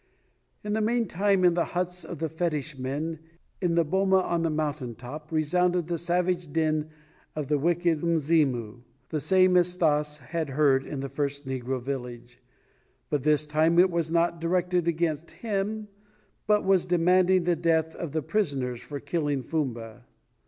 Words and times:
In 0.63 0.73
the 0.73 0.81
meantime, 0.81 1.45
in 1.45 1.53
the 1.53 1.63
huts 1.77 2.03
of 2.03 2.17
the 2.17 2.27
fetish 2.27 2.75
men 2.75 3.19
in 3.61 3.75
the 3.75 3.85
boma 3.85 4.19
on 4.21 4.41
the 4.41 4.49
mountain 4.49 4.95
top, 4.95 5.31
resounded 5.31 5.85
the 5.85 5.99
savage 5.99 6.51
din 6.51 6.89
of 7.35 7.49
the 7.49 7.59
wicked 7.59 8.01
Mzimu, 8.01 8.81
the 9.09 9.19
same 9.19 9.55
as 9.55 9.71
Stas 9.71 10.17
had 10.17 10.49
heard 10.49 10.87
in 10.87 11.01
the 11.01 11.07
first 11.07 11.45
negro 11.47 11.79
village, 11.79 12.41
but 13.11 13.21
this 13.21 13.45
time 13.45 13.77
it 13.77 13.91
was 13.91 14.09
not 14.11 14.41
directed 14.41 14.87
against 14.87 15.29
him 15.29 15.87
but 16.47 16.63
was 16.65 16.87
demanding 16.87 17.43
the 17.43 17.55
death 17.55 17.93
of 17.95 18.11
the 18.11 18.23
prisoners 18.23 18.81
for 18.81 18.99
killing 18.99 19.43
Fumba. 19.43 20.05